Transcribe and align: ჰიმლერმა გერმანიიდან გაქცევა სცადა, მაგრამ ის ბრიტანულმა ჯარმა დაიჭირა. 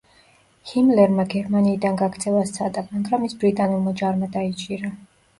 ჰიმლერმა 0.69 1.25
გერმანიიდან 1.33 1.99
გაქცევა 1.99 2.41
სცადა, 2.51 2.83
მაგრამ 2.93 3.27
ის 3.27 3.35
ბრიტანულმა 3.43 3.93
ჯარმა 4.01 4.31
დაიჭირა. 4.37 4.91